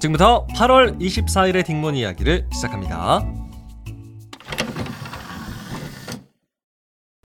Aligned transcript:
지금부터 0.00 0.46
8월 0.46 0.98
24일의 0.98 1.62
딩몬 1.66 1.94
이야기를 1.94 2.48
시작합니다. 2.54 3.22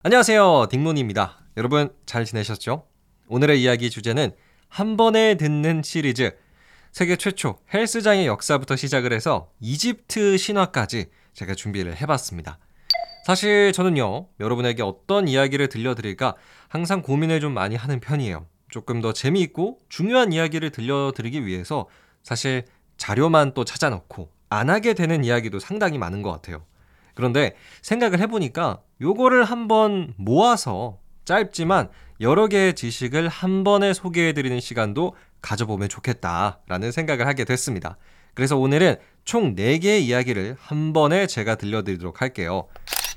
안녕하세요. 0.01 0.69
딩몬입니다. 0.71 1.37
여러분 1.55 1.93
잘 2.07 2.25
지내셨죠? 2.25 2.87
오늘의 3.27 3.61
이야기 3.61 3.91
주제는 3.91 4.31
한 4.69 4.97
번에 4.97 5.35
듣는 5.35 5.83
시리즈 5.83 6.35
세계 6.91 7.15
최초 7.15 7.59
헬스장의 7.71 8.25
역사부터 8.25 8.75
시작을 8.75 9.13
해서 9.13 9.51
이집트 9.59 10.37
신화까지 10.37 11.11
제가 11.33 11.53
준비를 11.53 11.95
해봤습니다. 12.01 12.57
사실 13.27 13.71
저는요, 13.71 14.29
여러분에게 14.39 14.81
어떤 14.81 15.27
이야기를 15.27 15.69
들려드릴까 15.69 16.33
항상 16.69 17.03
고민을 17.03 17.39
좀 17.39 17.53
많이 17.53 17.75
하는 17.75 17.99
편이에요. 17.99 18.47
조금 18.69 18.99
더 18.99 19.13
재미있고 19.13 19.77
중요한 19.89 20.33
이야기를 20.33 20.71
들려드리기 20.71 21.45
위해서 21.45 21.85
사실 22.23 22.65
자료만 22.97 23.53
또 23.53 23.65
찾아놓고 23.65 24.29
안 24.49 24.69
하게 24.69 24.93
되는 24.93 25.23
이야기도 25.23 25.59
상당히 25.59 25.97
많은 25.97 26.21
것 26.21 26.31
같아요. 26.31 26.65
그런데 27.13 27.55
생각을 27.81 28.19
해보니까 28.19 28.81
요거를 29.01 29.43
한번 29.43 30.13
모아서 30.17 30.99
짧지만 31.25 31.89
여러 32.21 32.47
개의 32.47 32.73
지식을 32.73 33.27
한 33.27 33.63
번에 33.63 33.93
소개해드리는 33.93 34.59
시간도 34.59 35.15
가져보면 35.41 35.89
좋겠다라는 35.89 36.91
생각을 36.91 37.27
하게 37.27 37.43
됐습니다. 37.43 37.97
그래서 38.33 38.57
오늘은 38.57 38.95
총 39.25 39.55
4개의 39.55 40.01
이야기를 40.01 40.55
한 40.59 40.93
번에 40.93 41.27
제가 41.27 41.55
들려드리도록 41.55 42.21
할게요. 42.21 42.67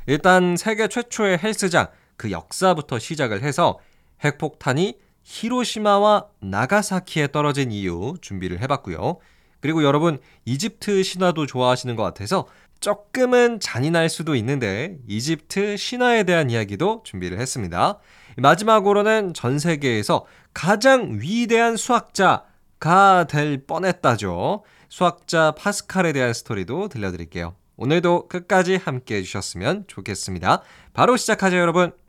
일단 0.06 0.56
세계 0.56 0.88
최초의 0.88 1.38
헬스장 1.38 1.88
그 2.16 2.30
역사부터 2.30 2.98
시작을 2.98 3.42
해서 3.42 3.78
핵폭탄이 4.24 4.98
히로시마와 5.26 6.28
나가사키에 6.40 7.32
떨어진 7.32 7.72
이유 7.72 8.14
준비를 8.20 8.60
해봤고요. 8.60 9.18
그리고 9.60 9.82
여러분 9.82 10.20
이집트 10.44 11.02
신화도 11.02 11.46
좋아하시는 11.46 11.96
것 11.96 12.04
같아서 12.04 12.46
조금은 12.78 13.58
잔인할 13.58 14.08
수도 14.08 14.36
있는데 14.36 14.98
이집트 15.08 15.76
신화에 15.76 16.22
대한 16.22 16.48
이야기도 16.48 17.02
준비를 17.04 17.40
했습니다. 17.40 17.98
마지막으로는 18.36 19.34
전 19.34 19.58
세계에서 19.58 20.26
가장 20.54 21.18
위대한 21.20 21.76
수학자가 21.76 23.26
될 23.28 23.66
뻔했다죠. 23.66 24.62
수학자 24.88 25.52
파스칼에 25.58 26.12
대한 26.12 26.34
스토리도 26.34 26.88
들려드릴게요. 26.88 27.56
오늘도 27.76 28.28
끝까지 28.28 28.76
함께 28.76 29.16
해주셨으면 29.16 29.84
좋겠습니다. 29.88 30.62
바로 30.92 31.16
시작하죠, 31.16 31.56
여러분. 31.56 32.05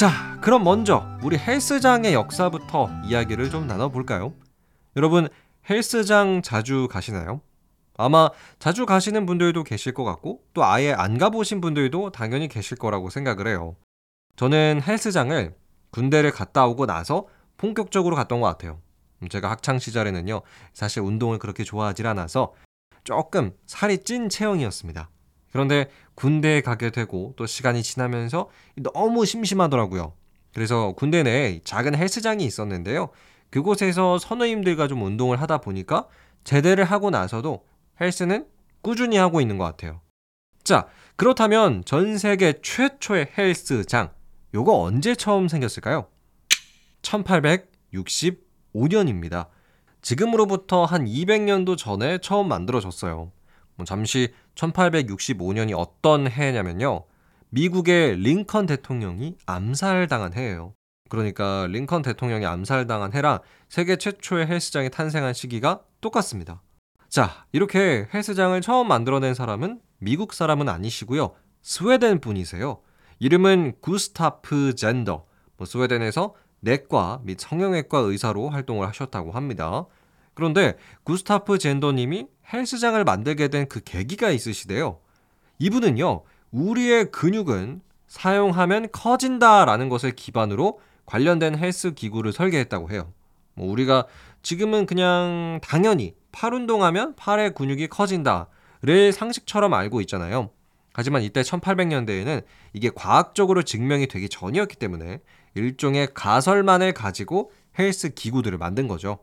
자, 0.00 0.38
그럼 0.40 0.64
먼저 0.64 1.06
우리 1.22 1.36
헬스장의 1.36 2.14
역사부터 2.14 2.88
이야기를 3.04 3.50
좀 3.50 3.66
나눠볼까요? 3.66 4.32
여러분, 4.96 5.28
헬스장 5.68 6.40
자주 6.40 6.88
가시나요? 6.90 7.42
아마 7.98 8.30
자주 8.58 8.86
가시는 8.86 9.26
분들도 9.26 9.62
계실 9.62 9.92
것 9.92 10.04
같고, 10.04 10.42
또 10.54 10.64
아예 10.64 10.94
안 10.94 11.18
가보신 11.18 11.60
분들도 11.60 12.12
당연히 12.12 12.48
계실 12.48 12.78
거라고 12.78 13.10
생각을 13.10 13.46
해요. 13.46 13.76
저는 14.36 14.80
헬스장을 14.82 15.54
군대를 15.90 16.30
갔다 16.30 16.64
오고 16.64 16.86
나서 16.86 17.26
본격적으로 17.58 18.16
갔던 18.16 18.40
것 18.40 18.46
같아요. 18.46 18.80
제가 19.28 19.50
학창 19.50 19.78
시절에는요, 19.78 20.40
사실 20.72 21.02
운동을 21.02 21.38
그렇게 21.38 21.62
좋아하지 21.62 22.06
않아서 22.06 22.54
조금 23.04 23.52
살이 23.66 23.98
찐 23.98 24.30
체형이었습니다. 24.30 25.10
그런데 25.52 25.90
군대에 26.14 26.60
가게 26.60 26.90
되고 26.90 27.34
또 27.36 27.46
시간이 27.46 27.82
지나면서 27.82 28.48
너무 28.76 29.26
심심하더라고요. 29.26 30.12
그래서 30.54 30.92
군대 30.92 31.22
내에 31.22 31.60
작은 31.64 31.94
헬스장이 31.94 32.44
있었는데요. 32.44 33.10
그곳에서 33.50 34.18
선우님들과 34.18 34.88
좀 34.88 35.02
운동을 35.02 35.40
하다 35.40 35.58
보니까 35.58 36.06
제대를 36.44 36.84
하고 36.84 37.10
나서도 37.10 37.64
헬스는 38.00 38.46
꾸준히 38.82 39.16
하고 39.16 39.40
있는 39.40 39.58
것 39.58 39.64
같아요. 39.64 40.00
자, 40.62 40.86
그렇다면 41.16 41.82
전 41.84 42.16
세계 42.16 42.60
최초의 42.62 43.32
헬스장, 43.36 44.12
요거 44.54 44.80
언제 44.80 45.14
처음 45.14 45.48
생겼을까요? 45.48 46.06
1865년입니다. 47.02 49.48
지금으로부터 50.02 50.84
한 50.84 51.04
200년도 51.04 51.76
전에 51.76 52.18
처음 52.18 52.48
만들어졌어요. 52.48 53.32
뭐 53.80 53.84
잠시 53.86 54.28
1865년이 54.56 55.72
어떤 55.74 56.30
해냐면요. 56.30 57.04
미국의 57.48 58.16
링컨 58.16 58.66
대통령이 58.66 59.36
암살당한 59.46 60.34
해예요. 60.34 60.74
그러니까 61.08 61.66
링컨 61.68 62.02
대통령이 62.02 62.44
암살당한 62.44 63.14
해랑 63.14 63.38
세계 63.70 63.96
최초의 63.96 64.46
헬스장이 64.46 64.90
탄생한 64.90 65.32
시기가 65.32 65.80
똑같습니다. 66.02 66.60
자, 67.08 67.46
이렇게 67.52 68.06
헬스장을 68.12 68.60
처음 68.60 68.86
만들어낸 68.86 69.32
사람은 69.32 69.80
미국 69.98 70.34
사람은 70.34 70.68
아니시고요. 70.68 71.34
스웨덴 71.62 72.20
분이세요. 72.20 72.82
이름은 73.18 73.76
구스타프 73.80 74.74
젠더. 74.74 75.24
뭐 75.56 75.66
스웨덴에서 75.66 76.34
내과 76.60 77.22
및 77.24 77.40
성형외과 77.40 77.98
의사로 77.98 78.50
활동을 78.50 78.86
하셨다고 78.88 79.32
합니다. 79.32 79.86
그런데 80.34 80.76
구스타프 81.04 81.58
젠더님이 81.58 82.26
헬스장을 82.52 83.02
만들게 83.04 83.48
된 83.48 83.66
그 83.68 83.80
계기가 83.84 84.30
있으시대요. 84.30 84.98
이분은요, 85.58 86.22
우리의 86.50 87.10
근육은 87.10 87.82
사용하면 88.08 88.88
커진다라는 88.90 89.88
것을 89.88 90.12
기반으로 90.12 90.80
관련된 91.06 91.56
헬스 91.56 91.92
기구를 91.92 92.32
설계했다고 92.32 92.90
해요. 92.90 93.12
뭐 93.54 93.70
우리가 93.70 94.06
지금은 94.42 94.86
그냥 94.86 95.60
당연히 95.62 96.14
팔 96.32 96.54
운동하면 96.54 97.14
팔의 97.16 97.54
근육이 97.54 97.88
커진다를 97.88 99.12
상식처럼 99.12 99.74
알고 99.74 100.00
있잖아요. 100.02 100.50
하지만 100.92 101.22
이때 101.22 101.42
1800년대에는 101.42 102.42
이게 102.72 102.90
과학적으로 102.94 103.62
증명이 103.62 104.08
되기 104.08 104.28
전이었기 104.28 104.76
때문에 104.76 105.20
일종의 105.54 106.08
가설만을 106.14 106.92
가지고 106.94 107.52
헬스 107.78 108.14
기구들을 108.14 108.58
만든 108.58 108.88
거죠. 108.88 109.18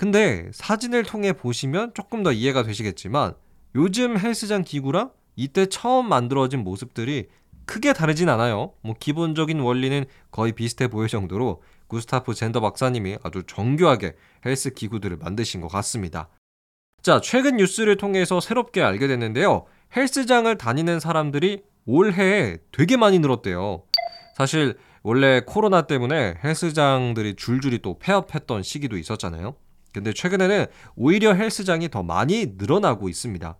근데 0.00 0.48
사진을 0.54 1.02
통해 1.02 1.34
보시면 1.34 1.92
조금 1.92 2.22
더 2.22 2.32
이해가 2.32 2.62
되시겠지만 2.62 3.34
요즘 3.74 4.18
헬스장 4.18 4.64
기구랑 4.64 5.10
이때 5.36 5.66
처음 5.66 6.08
만들어진 6.08 6.64
모습들이 6.64 7.28
크게 7.66 7.92
다르진 7.92 8.30
않아요. 8.30 8.72
뭐 8.80 8.94
기본적인 8.98 9.60
원리는 9.60 10.06
거의 10.30 10.52
비슷해 10.52 10.88
보일 10.88 11.10
정도로 11.10 11.62
구스타프 11.88 12.32
젠더 12.32 12.60
박사님이 12.60 13.18
아주 13.22 13.42
정교하게 13.46 14.14
헬스 14.46 14.70
기구들을 14.70 15.18
만드신 15.18 15.60
것 15.60 15.68
같습니다. 15.68 16.30
자, 17.02 17.20
최근 17.20 17.58
뉴스를 17.58 17.98
통해서 17.98 18.40
새롭게 18.40 18.80
알게 18.80 19.06
됐는데요. 19.06 19.66
헬스장을 19.94 20.56
다니는 20.56 20.98
사람들이 20.98 21.62
올해에 21.84 22.56
되게 22.72 22.96
많이 22.96 23.18
늘었대요. 23.18 23.82
사실 24.34 24.78
원래 25.02 25.42
코로나 25.46 25.82
때문에 25.82 26.36
헬스장들이 26.42 27.34
줄줄이 27.34 27.80
또 27.80 27.98
폐업했던 27.98 28.62
시기도 28.62 28.96
있었잖아요. 28.96 29.56
근데 29.92 30.12
최근에는 30.12 30.66
오히려 30.96 31.34
헬스장이 31.34 31.88
더 31.88 32.02
많이 32.02 32.54
늘어나고 32.56 33.08
있습니다. 33.08 33.56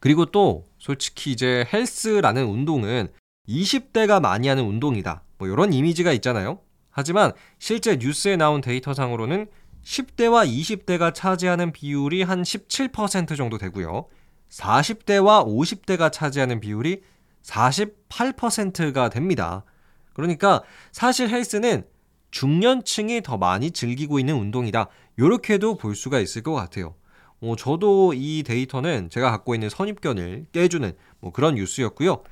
그리고 0.00 0.26
또 0.26 0.64
솔직히 0.78 1.32
이제 1.32 1.66
헬스라는 1.72 2.44
운동은 2.44 3.08
20대가 3.48 4.20
많이 4.20 4.48
하는 4.48 4.64
운동이다. 4.64 5.22
뭐 5.38 5.48
이런 5.48 5.72
이미지가 5.72 6.12
있잖아요. 6.14 6.60
하지만 6.90 7.32
실제 7.58 7.96
뉴스에 7.96 8.36
나온 8.36 8.60
데이터상으로는 8.60 9.46
10대와 9.84 10.46
20대가 10.46 11.14
차지하는 11.14 11.72
비율이 11.72 12.22
한 12.22 12.42
17% 12.42 13.36
정도 13.36 13.56
되고요. 13.58 14.06
40대와 14.50 15.46
50대가 15.46 16.10
차지하는 16.12 16.60
비율이 16.60 17.02
48%가 17.42 19.08
됩니다. 19.08 19.64
그러니까 20.12 20.62
사실 20.90 21.28
헬스는 21.28 21.84
중년층이 22.30 23.22
더 23.22 23.36
많이 23.36 23.70
즐기고 23.70 24.18
있는 24.18 24.36
운동이다. 24.36 24.88
이렇게도 25.16 25.76
볼 25.76 25.94
수가 25.94 26.20
있을 26.20 26.42
것 26.42 26.52
같아요. 26.52 26.94
어, 27.40 27.54
저도 27.56 28.14
이 28.14 28.42
데이터는 28.44 29.10
제가 29.10 29.30
갖고 29.30 29.54
있는 29.54 29.68
선입견을 29.68 30.46
깨주는 30.52 30.92
뭐 31.20 31.32
그런 31.32 31.54
뉴스였고요. 31.54 32.24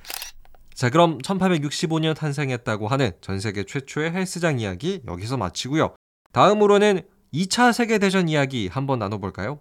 자, 0.74 0.90
그럼 0.90 1.18
1865년 1.18 2.14
탄생했다고 2.14 2.88
하는 2.88 3.12
전 3.20 3.40
세계 3.40 3.64
최초의 3.64 4.12
헬스장 4.12 4.60
이야기 4.60 5.00
여기서 5.06 5.36
마치고요. 5.36 5.94
다음으로는 6.32 7.02
2차 7.32 7.72
세계대전 7.72 8.28
이야기 8.28 8.68
한번 8.68 8.98
나눠볼까요? 8.98 9.60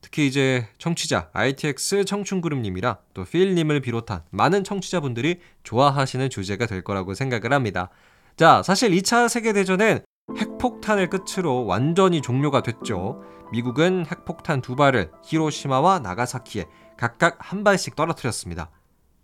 특히 0.00 0.28
이제 0.28 0.68
청취자 0.78 1.30
ITX 1.32 2.04
청춘그룹님이랑 2.04 2.96
또 3.14 3.24
필님을 3.24 3.80
비롯한 3.80 4.22
많은 4.30 4.62
청취자분들이 4.62 5.40
좋아하시는 5.64 6.30
주제가 6.30 6.66
될 6.66 6.82
거라고 6.82 7.14
생각을 7.14 7.52
합니다. 7.52 7.90
자, 8.36 8.62
사실 8.62 8.90
2차 8.90 9.30
세계대전은 9.30 10.00
핵폭탄을 10.36 11.08
끝으로 11.08 11.64
완전히 11.64 12.20
종료가 12.20 12.62
됐죠. 12.62 13.22
미국은 13.50 14.04
핵폭탄 14.04 14.60
두 14.60 14.76
발을 14.76 15.10
히로시마와 15.24 16.00
나가사키에 16.00 16.66
각각 16.98 17.38
한 17.40 17.64
발씩 17.64 17.96
떨어뜨렸습니다. 17.96 18.70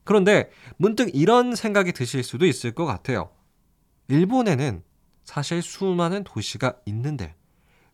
그런데 0.05 0.49
문득 0.79 1.11
이런 1.13 1.55
생각이 1.55 1.93
드실 1.93 2.23
수도 2.23 2.47
있을 2.47 2.73
것 2.73 2.87
같아요. 2.87 3.31
일본에는 4.09 4.83
사실 5.25 5.61
수많은 5.61 6.25
도시가 6.25 6.77
있는데 6.87 7.35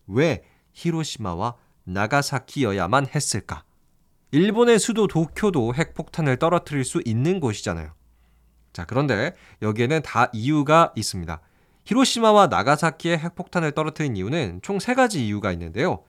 왜 0.07 0.43
히로시마와 0.71 1.55
나가사키여야만 1.83 3.07
했을까? 3.13 3.65
일본의 4.31 4.79
수도 4.79 5.07
도쿄도 5.07 5.75
핵폭탄을 5.75 6.37
떨어뜨릴 6.37 6.85
수 6.85 7.01
있는 7.03 7.41
곳이잖아요. 7.41 7.98
자, 8.73 8.85
그런데 8.85 9.35
여기에는 9.61 10.01
다 10.03 10.29
이유가 10.33 10.93
있습니다. 10.95 11.39
히로시마와 11.85 12.47
나가사키의 12.47 13.17
핵폭탄을 13.17 13.71
떨어뜨린 13.71 14.15
이유는 14.15 14.59
총 14.61 14.79
세 14.79 14.93
가지 14.93 15.25
이유가 15.25 15.51
있는데요. 15.53 16.03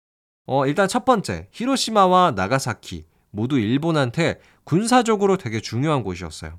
어, 0.46 0.66
일단 0.66 0.88
첫 0.88 1.04
번째, 1.04 1.48
히로시마와 1.52 2.32
나가사키 2.32 3.06
모두 3.30 3.58
일본한테 3.58 4.40
군사적으로 4.64 5.36
되게 5.36 5.60
중요한 5.60 6.02
곳이었어요. 6.02 6.58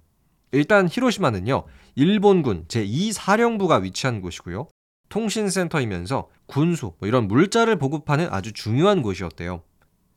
일단 0.53 0.87
히로시마는요, 0.89 1.65
일본군 1.95 2.65
제2사령부가 2.67 3.81
위치한 3.83 4.21
곳이고요. 4.21 4.67
통신센터이면서 5.09 6.29
군수, 6.45 6.93
뭐 6.99 7.07
이런 7.07 7.27
물자를 7.27 7.77
보급하는 7.77 8.27
아주 8.31 8.53
중요한 8.53 9.01
곳이었대요. 9.01 9.61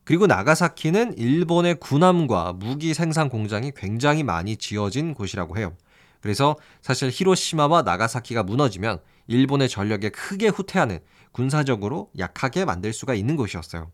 그리고 0.04 0.26
나가사키는 0.26 1.16
일본의 1.16 1.76
군함과 1.80 2.54
무기 2.54 2.94
생산 2.94 3.28
공장이 3.28 3.72
굉장히 3.74 4.22
많이 4.22 4.56
지어진 4.56 5.14
곳이라고 5.14 5.56
해요. 5.56 5.74
그래서 6.20 6.56
사실 6.82 7.10
히로시마와 7.12 7.82
나가사키가 7.82 8.42
무너지면 8.42 9.00
일본의 9.26 9.68
전력에 9.68 10.10
크게 10.10 10.48
후퇴하는 10.48 11.00
군사적으로 11.32 12.10
약하게 12.18 12.64
만들 12.64 12.92
수가 12.92 13.14
있는 13.14 13.36
곳이었어요. 13.36 13.90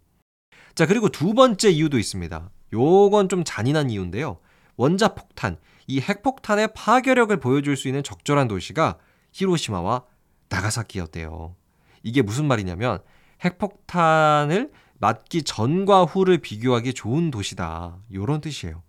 자, 0.74 0.86
그리고 0.86 1.08
두 1.08 1.34
번째 1.34 1.70
이유도 1.70 1.98
있습니다. 1.98 2.50
요건 2.72 3.28
좀 3.28 3.42
잔인한 3.44 3.90
이유인데요. 3.90 4.38
원자 4.76 5.08
폭탄, 5.14 5.58
이 5.86 6.00
핵폭탄의 6.00 6.68
파괴력을 6.74 7.36
보여줄 7.38 7.76
수 7.76 7.88
있는 7.88 8.02
적절한 8.02 8.48
도시가 8.48 8.98
히로시마와 9.32 10.04
나가사키였대요. 10.48 11.54
이게 12.02 12.22
무슨 12.22 12.46
말이냐면 12.46 13.00
핵폭탄을 13.44 14.70
맞기 15.00 15.44
전과 15.44 16.04
후를 16.04 16.38
비교하기 16.38 16.92
좋은 16.92 17.30
도시다. 17.30 17.96
요런 18.12 18.42
뜻이에요. 18.42 18.82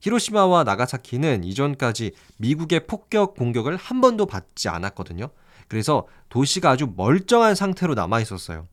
히로시마와 0.00 0.62
나가사키는 0.62 1.42
이전까지 1.42 2.12
미국의 2.36 2.86
폭격 2.86 3.34
공격을 3.34 3.76
한 3.76 4.00
번도 4.00 4.26
받지 4.26 4.68
않았거든요. 4.68 5.30
그래서 5.66 6.06
도시가 6.28 6.70
아주 6.70 6.92
멀쩡한 6.96 7.56
상태로 7.56 7.94
남아 7.94 8.20
있었어요. 8.20 8.68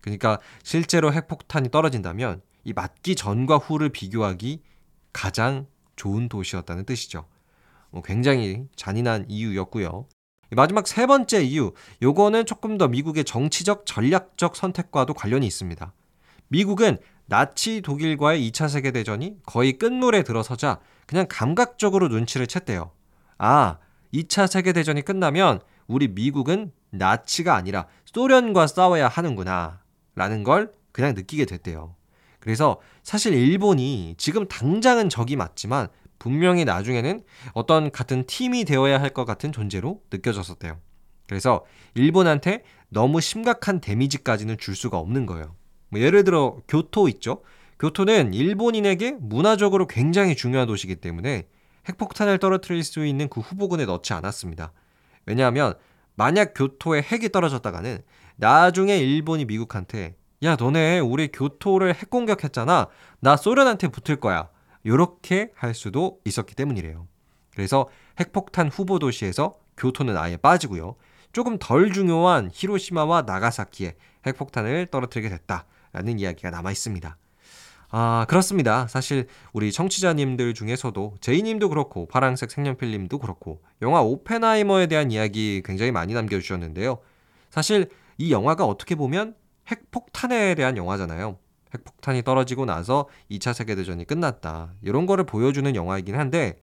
그러니까 0.00 0.40
실제로 0.62 1.12
핵폭탄이 1.12 1.70
떨어진다면 1.70 2.40
이 2.64 2.72
맞기 2.72 3.16
전과 3.16 3.58
후를 3.58 3.90
비교하기 3.90 4.62
가장 5.12 5.66
좋은 5.96 6.30
도시였다는 6.30 6.86
뜻이죠. 6.86 7.26
뭐 7.90 8.02
굉장히 8.02 8.66
잔인한 8.76 9.26
이유였고요. 9.28 10.06
마지막 10.50 10.86
세 10.86 11.06
번째 11.06 11.42
이유, 11.42 11.74
요거는 12.02 12.46
조금 12.46 12.78
더 12.78 12.88
미국의 12.88 13.24
정치적 13.24 13.84
전략적 13.84 14.56
선택과도 14.56 15.12
관련이 15.12 15.46
있습니다. 15.46 15.92
미국은 16.48 16.98
나치 17.26 17.80
독일과의 17.80 18.50
2차 18.50 18.68
세계대전이 18.68 19.38
거의 19.46 19.74
끝물에 19.78 20.22
들어서자 20.22 20.80
그냥 21.06 21.26
감각적으로 21.28 22.08
눈치를 22.08 22.46
챘대요. 22.46 22.90
아, 23.38 23.78
2차 24.12 24.46
세계대전이 24.46 25.02
끝나면 25.02 25.60
우리 25.86 26.08
미국은 26.08 26.72
나치가 26.90 27.56
아니라 27.56 27.86
소련과 28.06 28.66
싸워야 28.66 29.08
하는구나. 29.08 29.80
라는 30.14 30.44
걸 30.44 30.72
그냥 30.92 31.14
느끼게 31.14 31.46
됐대요. 31.46 31.96
그래서 32.38 32.80
사실 33.02 33.32
일본이 33.32 34.14
지금 34.18 34.46
당장은 34.46 35.08
적이 35.08 35.36
맞지만 35.36 35.88
분명히 36.18 36.64
나중에는 36.64 37.22
어떤 37.54 37.90
같은 37.90 38.24
팀이 38.26 38.64
되어야 38.64 39.00
할 39.00 39.10
것 39.10 39.24
같은 39.24 39.50
존재로 39.50 40.00
느껴졌었대요. 40.12 40.78
그래서 41.26 41.64
일본한테 41.94 42.62
너무 42.90 43.20
심각한 43.20 43.80
데미지까지는 43.80 44.58
줄 44.58 44.76
수가 44.76 44.98
없는 44.98 45.26
거예요. 45.26 45.56
뭐 45.88 46.00
예를 46.00 46.24
들어 46.24 46.58
교토 46.68 47.08
있죠. 47.08 47.42
교토는 47.78 48.34
일본인에게 48.34 49.16
문화적으로 49.20 49.86
굉장히 49.86 50.36
중요한 50.36 50.66
도시이기 50.66 50.96
때문에 50.96 51.46
핵폭탄을 51.88 52.38
떨어뜨릴 52.38 52.82
수 52.82 53.04
있는 53.04 53.28
그 53.28 53.40
후보군에 53.40 53.84
넣지 53.84 54.12
않았습니다. 54.12 54.72
왜냐하면 55.26 55.74
만약 56.14 56.52
교토에 56.54 57.02
핵이 57.02 57.30
떨어졌다가는 57.30 58.02
나중에 58.36 58.96
일본이 58.98 59.44
미국한테 59.44 60.16
야 60.42 60.56
너네 60.56 61.00
우리 61.00 61.28
교토를 61.28 61.94
핵 61.94 62.10
공격했잖아. 62.10 62.88
나 63.20 63.36
소련한테 63.36 63.88
붙을 63.88 64.20
거야. 64.20 64.48
이렇게 64.82 65.50
할 65.54 65.74
수도 65.74 66.20
있었기 66.24 66.54
때문이래요. 66.54 67.08
그래서 67.52 67.88
핵폭탄 68.20 68.68
후보 68.68 68.98
도시에서 68.98 69.54
교토는 69.76 70.16
아예 70.16 70.36
빠지고요. 70.36 70.96
조금 71.32 71.58
덜 71.58 71.92
중요한 71.92 72.50
히로시마와 72.52 73.22
나가사키에 73.22 73.96
핵폭탄을 74.26 74.86
떨어뜨리게 74.86 75.28
됐다 75.30 75.66
라는 75.94 76.18
이야기가 76.18 76.50
남아 76.50 76.72
있습니다. 76.72 77.16
아, 77.90 78.26
그렇습니다. 78.28 78.88
사실 78.88 79.28
우리 79.52 79.70
청취자님들 79.70 80.52
중에서도 80.52 81.14
제이님도 81.20 81.68
그렇고 81.68 82.06
파랑색 82.06 82.50
색연필님도 82.50 83.18
그렇고 83.18 83.62
영화 83.80 84.02
오펜하이머에 84.02 84.88
대한 84.88 85.12
이야기 85.12 85.62
굉장히 85.64 85.92
많이 85.92 86.12
남겨주셨는데요. 86.12 86.98
사실 87.50 87.88
이 88.18 88.32
영화가 88.32 88.66
어떻게 88.66 88.96
보면 88.96 89.36
핵폭탄에 89.70 90.56
대한 90.56 90.76
영화잖아요. 90.76 91.38
핵폭탄이 91.72 92.22
떨어지고 92.22 92.64
나서 92.64 93.08
2차 93.30 93.54
세계대전이 93.54 94.06
끝났다. 94.06 94.74
이런 94.82 95.06
거를 95.06 95.24
보여주는 95.24 95.74
영화이긴 95.74 96.16
한데 96.16 96.58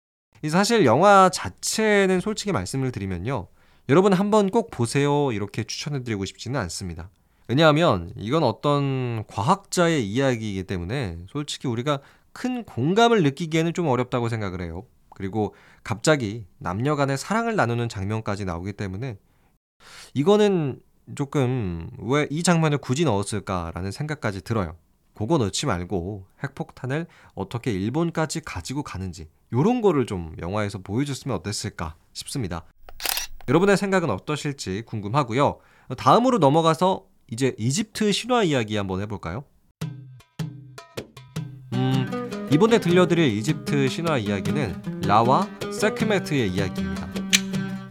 사실 0.50 0.86
영화 0.86 1.30
자체는 1.30 2.22
솔직히 2.22 2.54
말씀을 2.54 2.92
드리면요. 2.92 3.48
여러분 3.90 4.14
한번 4.14 4.50
꼭 4.50 4.72
보세요. 4.72 5.32
이렇게 5.34 5.64
추천해드리고 5.64 6.24
싶지는 6.26 6.60
않습니다. 6.62 7.10
왜냐하면 7.48 8.12
이건 8.18 8.44
어떤 8.44 9.26
과학자의 9.28 10.06
이야기이기 10.08 10.64
때문에 10.64 11.18
솔직히 11.30 11.68
우리가 11.68 12.00
큰 12.34 12.64
공감을 12.64 13.24
느끼기에는 13.24 13.74
좀 13.74 13.88
어렵다고 13.88 14.30
생각을 14.30 14.62
해요. 14.62 14.84
그리고 15.10 15.56
갑자기 15.84 16.46
남녀 16.60 16.96
간의 16.96 17.18
사랑을 17.18 17.56
나누는 17.56 17.90
장면까지 17.90 18.46
나오기 18.46 18.74
때문에 18.74 19.18
이거는 20.14 20.80
조금 21.16 21.90
왜 22.00 22.28
이 22.30 22.44
장면을 22.44 22.78
굳이 22.80 23.06
넣었을까라는 23.06 23.92
생각까지 23.92 24.42
들어요. 24.42 24.76
그거 25.14 25.38
넣지 25.38 25.66
말고 25.66 26.28
핵폭탄을 26.44 27.08
어떻게 27.34 27.72
일본까지 27.72 28.42
가지고 28.42 28.84
가는지 28.84 29.30
이런 29.52 29.82
거를 29.82 30.06
좀 30.06 30.36
영화에서 30.40 30.80
보여줬으면 30.80 31.38
어땠을까 31.38 31.96
싶습니다. 32.14 32.66
여러분의 33.48 33.78
생각은 33.78 34.10
어떠실지 34.10 34.84
궁금하고요. 34.86 35.60
다음으로 35.98 36.38
넘어가서 36.38 37.06
이제 37.30 37.54
이집트 37.58 38.12
신화 38.14 38.44
이야기 38.44 38.78
한번 38.78 39.02
해볼까요? 39.02 39.44
음, 41.74 42.50
이번에 42.52 42.80
들려드릴 42.80 43.38
이집트 43.38 43.90
신화 43.90 44.18
이야기는 44.18 45.02
라와 45.02 45.50
세크메트의 45.72 46.50
이야기입니다. 46.50 47.08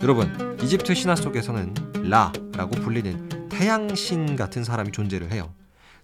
여러분, 0.03 0.59
이집트 0.63 0.95
신화 0.95 1.15
속에서는 1.15 1.75
라라고 2.09 2.77
불리는 2.77 3.49
태양신 3.51 4.37
같은 4.37 4.65
사람이 4.65 4.93
존재를 4.93 5.31
해요. 5.33 5.53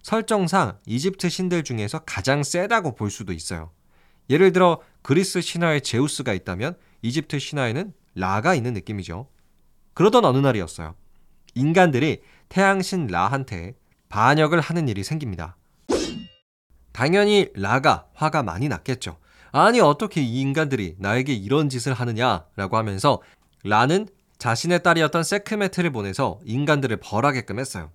설정상 0.03 0.79
이집트 0.87 1.31
신들 1.31 1.65
중에서 1.65 2.01
가장 2.01 2.43
세다고 2.43 2.95
볼 2.95 3.11
수도 3.11 3.33
있어요. 3.33 3.71
예를 4.29 4.53
들어 4.53 4.81
그리스 5.01 5.41
신화에 5.41 5.81
제우스가 5.81 6.35
있다면 6.35 6.75
이집트 7.01 7.39
신화에는 7.39 7.95
라가 8.15 8.55
있는 8.55 8.75
느낌이죠. 8.75 9.29
그러던 9.95 10.25
어느 10.27 10.39
날이었어요. 10.39 10.95
인간들이 11.55 12.23
태양신 12.53 13.07
라한테 13.07 13.75
반역을 14.11 14.61
하는 14.61 14.87
일이 14.87 15.03
생깁니다. 15.03 15.57
당연히 16.93 17.49
라가 17.55 18.09
화가 18.13 18.43
많이 18.43 18.69
났겠죠. 18.69 19.17
아니 19.53 19.81
어떻게 19.81 20.21
이 20.21 20.39
인간들이 20.43 20.95
나에게 20.99 21.33
이런 21.33 21.71
짓을 21.71 21.95
하느냐라고 21.95 22.77
하면서 22.77 23.23
라는 23.65 24.07
자신의 24.37 24.83
딸이었던 24.83 25.23
세크메트를 25.23 25.93
보내서 25.93 26.41
인간들을 26.45 26.99
벌하게끔 26.99 27.59
했어요. 27.59 27.91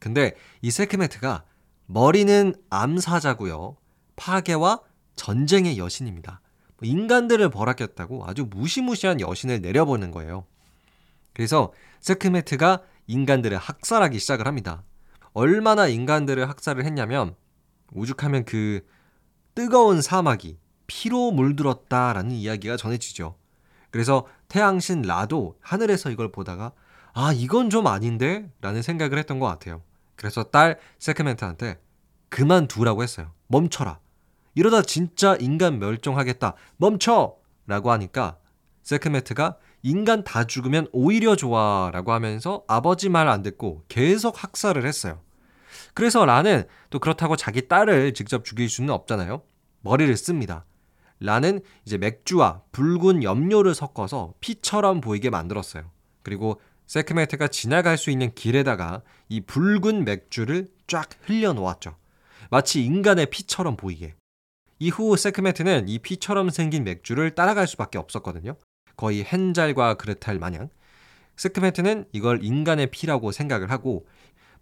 근데 0.00 0.34
이 0.60 0.70
세크메트가 0.70 1.44
머리는 1.86 2.54
암사자고요. 2.68 3.78
파괴와 4.16 4.80
전쟁의 5.16 5.78
여신입니다. 5.78 6.42
뭐 6.76 6.86
인간들을 6.86 7.48
벌하겠다고 7.48 8.26
아주 8.26 8.46
무시무시한 8.50 9.22
여신을 9.22 9.62
내려보는 9.62 10.10
거예요. 10.10 10.44
그래서 11.32 11.72
세크메트가 12.00 12.82
인간들을 13.06 13.56
학살하기 13.56 14.18
시작을 14.18 14.46
합니다. 14.46 14.82
얼마나 15.32 15.86
인간들을 15.88 16.48
학살을 16.48 16.84
했냐면 16.84 17.34
오죽하면 17.92 18.44
그 18.44 18.86
뜨거운 19.54 20.02
사막이 20.02 20.58
피로 20.86 21.30
물들었다라는 21.32 22.32
이야기가 22.32 22.76
전해지죠. 22.76 23.36
그래서 23.90 24.26
태양신 24.48 25.02
라도 25.02 25.56
하늘에서 25.60 26.10
이걸 26.10 26.32
보다가 26.32 26.72
아 27.12 27.32
이건 27.32 27.70
좀 27.70 27.86
아닌데 27.86 28.50
라는 28.60 28.82
생각을 28.82 29.18
했던 29.18 29.38
것 29.38 29.46
같아요. 29.46 29.82
그래서 30.16 30.44
딸 30.44 30.78
세크멘트한테 30.98 31.80
그만두라고 32.28 33.02
했어요. 33.02 33.32
멈춰라. 33.46 34.00
이러다 34.54 34.82
진짜 34.82 35.36
인간 35.40 35.78
멸종하겠다. 35.78 36.54
멈춰! 36.76 37.36
라고 37.66 37.90
하니까 37.92 38.38
세크메트가 38.82 39.56
인간 39.84 40.24
다 40.24 40.44
죽으면 40.44 40.88
오히려 40.92 41.36
좋아 41.36 41.90
라고 41.92 42.12
하면서 42.12 42.64
아버지 42.66 43.10
말 43.10 43.28
안 43.28 43.42
듣고 43.42 43.84
계속 43.88 44.42
학살을 44.42 44.86
했어요. 44.86 45.20
그래서 45.92 46.24
라는 46.24 46.64
또 46.88 46.98
그렇다고 46.98 47.36
자기 47.36 47.68
딸을 47.68 48.14
직접 48.14 48.46
죽일 48.46 48.70
수는 48.70 48.88
없잖아요. 48.88 49.42
머리를 49.82 50.16
씁니다. 50.16 50.64
라는 51.20 51.60
이제 51.84 51.98
맥주와 51.98 52.62
붉은 52.72 53.22
염료를 53.22 53.74
섞어서 53.74 54.32
피처럼 54.40 55.02
보이게 55.02 55.28
만들었어요. 55.28 55.90
그리고 56.22 56.60
세크메트가 56.86 57.48
지나갈 57.48 57.98
수 57.98 58.10
있는 58.10 58.34
길에다가 58.34 59.02
이 59.28 59.42
붉은 59.42 60.06
맥주를 60.06 60.68
쫙 60.86 61.10
흘려 61.26 61.52
놓았죠. 61.52 61.94
마치 62.50 62.82
인간의 62.84 63.26
피처럼 63.26 63.76
보이게. 63.76 64.14
이후 64.78 65.14
세크메트는 65.16 65.88
이 65.88 65.98
피처럼 65.98 66.48
생긴 66.48 66.84
맥주를 66.84 67.34
따라갈 67.34 67.66
수밖에 67.66 67.98
없었거든요. 67.98 68.56
거의 68.96 69.24
헨잘과 69.30 69.94
그레탈 69.94 70.38
마냥. 70.38 70.68
세크메트는 71.36 72.06
이걸 72.12 72.44
인간의 72.44 72.88
피라고 72.90 73.32
생각을 73.32 73.70
하고 73.70 74.06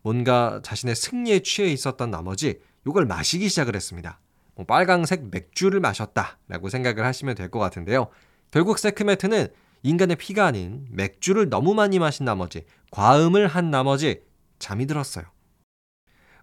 뭔가 0.02 0.60
자신의 0.62 0.94
승리에 0.96 1.40
취해 1.40 1.68
있었던 1.68 2.10
나머지 2.10 2.60
이걸 2.86 3.06
마시기 3.06 3.48
시작을 3.48 3.76
했습니다. 3.76 4.18
뭐 4.54 4.66
빨강색 4.66 5.28
맥주를 5.30 5.80
마셨다라고 5.80 6.68
생각을 6.70 7.04
하시면 7.04 7.34
될 7.34 7.50
것 7.50 7.58
같은데요. 7.58 8.08
결국 8.50 8.78
세크메트는 8.78 9.48
인간의 9.82 10.16
피가 10.16 10.46
아닌 10.46 10.86
맥주를 10.90 11.48
너무 11.48 11.74
많이 11.74 11.98
마신 11.98 12.24
나머지 12.24 12.64
과음을 12.90 13.46
한 13.46 13.70
나머지 13.70 14.22
잠이 14.58 14.86
들었어요. 14.86 15.24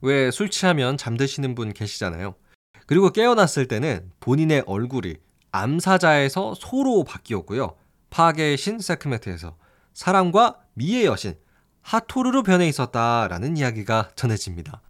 왜 0.01 0.31
술 0.31 0.49
취하면 0.49 0.97
잠드시는 0.97 1.55
분 1.55 1.73
계시잖아요. 1.73 2.35
그리고 2.85 3.11
깨어났을 3.11 3.67
때는 3.67 4.11
본인의 4.19 4.63
얼굴이 4.65 5.15
암사자에서 5.51 6.55
소로 6.55 7.03
바뀌었고요. 7.03 7.75
파괴의 8.09 8.57
신 8.57 8.79
세크메트에서 8.79 9.55
사랑과 9.93 10.57
미의 10.73 11.05
여신 11.05 11.35
하토르로 11.81 12.43
변해 12.43 12.67
있었다라는 12.67 13.57
이야기가 13.57 14.11
전해집니다. 14.15 14.81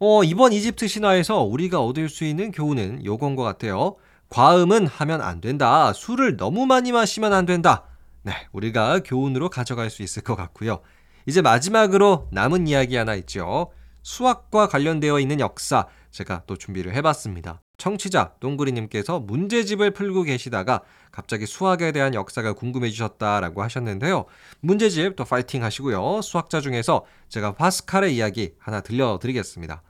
어, 0.00 0.24
이번 0.24 0.52
이집트 0.52 0.88
신화에서 0.88 1.42
우리가 1.42 1.80
얻을 1.80 2.08
수 2.08 2.24
있는 2.24 2.50
교훈은 2.50 3.04
요건 3.04 3.36
것 3.36 3.42
같아요. 3.42 3.96
과음은 4.28 4.86
하면 4.86 5.20
안 5.20 5.40
된다. 5.40 5.92
술을 5.92 6.36
너무 6.36 6.66
많이 6.66 6.92
마시면 6.92 7.32
안 7.32 7.46
된다. 7.46 7.84
네, 8.22 8.32
우리가 8.52 9.00
교훈으로 9.04 9.50
가져갈 9.50 9.90
수 9.90 10.02
있을 10.02 10.22
것 10.22 10.34
같고요. 10.34 10.80
이제 11.26 11.42
마지막으로 11.42 12.28
남은 12.32 12.66
이야기 12.66 12.96
하나 12.96 13.14
있죠. 13.14 13.70
수학과 14.02 14.68
관련되어 14.68 15.20
있는 15.20 15.40
역사 15.40 15.86
제가 16.14 16.44
또 16.46 16.56
준비를 16.56 16.94
해봤습니다. 16.94 17.60
청취자 17.76 18.34
동그리님께서 18.38 19.18
문제집을 19.18 19.90
풀고 19.90 20.22
계시다가 20.22 20.82
갑자기 21.10 21.44
수학에 21.44 21.90
대한 21.90 22.14
역사가 22.14 22.52
궁금해지셨다라고 22.52 23.64
하셨는데요. 23.64 24.26
문제집 24.60 25.16
또 25.16 25.24
파이팅 25.24 25.64
하시고요. 25.64 26.22
수학자 26.22 26.60
중에서 26.60 27.04
제가 27.28 27.54
파스칼의 27.54 28.14
이야기 28.14 28.52
하나 28.60 28.80
들려드리겠습니다. 28.80 29.82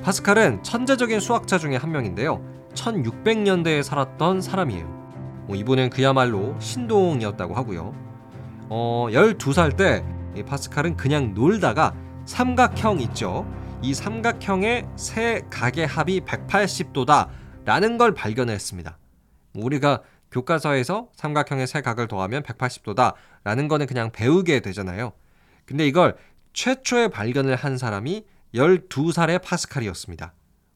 파스칼은 0.00 0.62
천재적인 0.62 1.18
수학자 1.18 1.58
중에 1.58 1.74
한 1.74 1.90
명인데요. 1.90 2.40
1600년대에 2.74 3.82
살았던 3.82 4.42
사람이에요. 4.42 4.86
뭐 5.48 5.56
이분은 5.56 5.90
그야말로 5.90 6.54
신동이었다고 6.60 7.52
하고요. 7.52 7.92
어, 8.68 9.08
12살 9.10 9.76
때 9.76 10.04
파스칼은 10.46 10.96
그냥 10.96 11.34
놀다가 11.34 11.96
삼각형 12.26 13.00
있죠. 13.00 13.44
이 13.84 13.92
삼각형의 13.92 14.88
세 14.96 15.42
각의 15.50 15.86
합이 15.86 16.22
180도다 16.22 17.28
라는 17.66 17.98
걸 17.98 18.14
발견했습니다. 18.14 18.96
우리가 19.56 20.00
교과서에서 20.30 21.10
삼각형의 21.16 21.66
세 21.66 21.82
각을 21.82 22.08
더하면 22.08 22.42
180도다 22.44 23.12
라는 23.44 23.68
거는 23.68 23.86
그냥 23.86 24.10
배우게 24.10 24.60
되잖아요. 24.60 25.12
근데 25.66 25.86
이걸 25.86 26.16
최초의 26.54 27.10
발견을 27.10 27.56
한 27.56 27.76
사람이 27.76 28.24
12살의 28.54 29.42
파스칼이었습니다. 29.42 30.32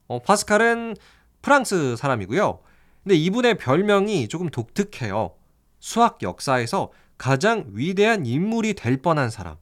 어, 0.09 0.19
파스칼은 0.19 0.95
프랑스 1.41 1.97
사람이고요. 1.97 2.61
근데 3.05 3.15
이분의 3.15 3.57
별명이 3.57 4.29
조금 4.29 4.51
독특해요. 4.51 5.35
수학 5.81 6.23
역사에서 6.23 6.93
가장 7.17 7.65
위대한 7.69 8.27
인물이 8.27 8.75
될 8.75 8.99
뻔한 8.99 9.31
사람. 9.31 9.57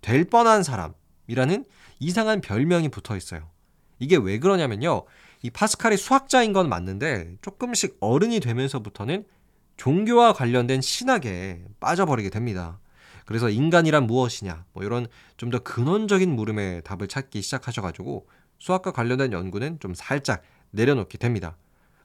될 0.00 0.24
뻔한 0.24 0.62
사람이라는 0.62 1.66
이상한 1.98 2.40
별명이 2.40 2.88
붙어 2.88 3.16
있어요. 3.16 3.48
이게 3.98 4.16
왜 4.16 4.38
그러냐면요. 4.38 5.04
이 5.42 5.50
파스칼이 5.50 5.96
수학자인 5.96 6.52
건 6.52 6.68
맞는데 6.68 7.36
조금씩 7.42 7.96
어른이 8.00 8.40
되면서부터는 8.40 9.24
종교와 9.76 10.32
관련된 10.32 10.80
신학에 10.80 11.64
빠져버리게 11.80 12.30
됩니다. 12.30 12.80
그래서 13.24 13.48
인간이란 13.50 14.06
무엇이냐, 14.06 14.64
뭐 14.72 14.84
이런 14.84 15.06
좀 15.36 15.50
더 15.50 15.58
근원적인 15.60 16.34
물음에 16.34 16.80
답을 16.80 17.08
찾기 17.08 17.42
시작하셔가지고 17.42 18.26
수학과 18.58 18.90
관련된 18.90 19.32
연구는 19.32 19.78
좀 19.80 19.94
살짝 19.94 20.42
내려놓게 20.70 21.18
됩니다. 21.18 21.56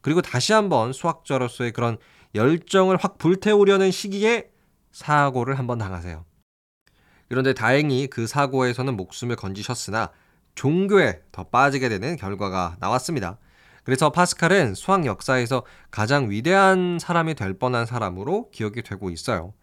그리고 0.02 0.22
다시 0.22 0.54
한번 0.54 0.94
수학자로서의 0.94 1.72
그런 1.72 1.98
열정을 2.36 2.98
확 2.98 3.18
불태우려는 3.18 3.90
시기에 3.92 4.50
사고를 4.92 5.58
한번 5.58 5.78
당하세요. 5.78 6.26
그런데 7.34 7.54
다행히 7.56 8.06
그 8.06 8.28
사고에서는 8.28 8.96
목숨을 8.96 9.38
건지셨으나 9.38 10.12
종교에 10.54 11.24
더 11.32 11.46
빠지게 11.46 11.90
되는 11.90 12.16
결과가 12.16 12.78
나왔습니다. 12.80 13.40
그래서 13.84 14.12
파스칼은 14.12 14.76
수학 14.76 15.08
역사에서 15.08 15.66
가장 15.90 16.30
위대한 16.30 17.00
사람이 17.02 17.34
될 17.34 17.58
뻔한 17.58 17.88
사람으로 17.88 18.52
기억이 18.52 18.84
되고 18.84 19.10
있어요. 19.10 19.56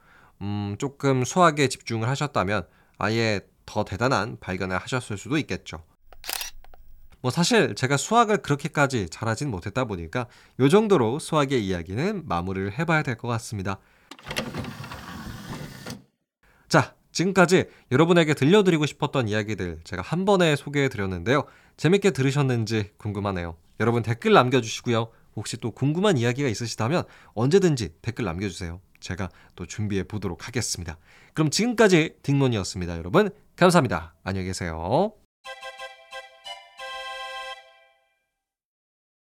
음, 0.43 0.75
조금 0.81 1.23
수학에 1.23 1.69
집중을 1.69 2.09
하셨다면 2.09 2.67
아예 2.99 3.43
더 3.67 3.85
대단한 3.85 4.37
발견을 4.41 4.77
하셨을 4.77 5.17
수도 5.17 5.39
있겠죠. 5.39 5.85
뭐 7.21 7.31
사실 7.31 7.77
제가 7.77 7.97
수학을 7.97 8.39
그렇게까지 8.39 9.11
잘하진 9.11 9.49
못했다 9.49 9.85
보니까 9.85 10.27
요 10.59 10.69
정도로 10.69 11.21
수학의 11.21 11.65
이야기는 11.65 12.27
마무리를 12.27 12.77
해봐야 12.77 13.05
될 13.05 13.17
것 13.17 13.29
같습니다. 13.29 13.79
자, 17.11 17.21
지금까지 17.21 17.65
여러분에게 17.91 18.35
들려드리고 18.35 18.87
싶었던 18.87 19.29
이야기들 19.29 19.81
제가 19.85 20.03
한 20.03 20.25
번에 20.25 20.57
소개해 20.57 20.89
드렸는데요. 20.89 21.45
재밌게 21.77 22.11
들으셨는지 22.11 22.91
궁금하네요. 22.97 23.57
여러분 23.81 24.03
댓글 24.03 24.33
남겨주시고요. 24.33 25.09
혹시 25.37 25.57
또 25.57 25.71
궁금한 25.71 26.17
이야기가 26.17 26.49
있으시다면 26.49 27.05
언제든지 27.35 27.95
댓글 28.03 28.25
남겨주세요. 28.25 28.81
제가 29.01 29.31
또 29.57 29.67
준비해 29.67 30.05
보도록 30.05 30.47
하겠습니다. 30.47 30.99
그럼 31.33 31.51
지금까지 31.51 32.17
딩몬이었습니다. 32.23 32.99
여러분 32.99 33.31
감사합니다. 33.57 34.15
안녕히 34.23 34.49
계세요. 34.49 35.20